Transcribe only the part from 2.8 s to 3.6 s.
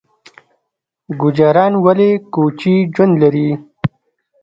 ژوند لري؟